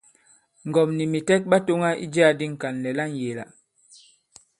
[0.67, 3.45] Ŋgɔ̀m nì mìtɛk ɓa tōŋa i jiā di Ŋkànlɛ̀ la ŋyēe-la.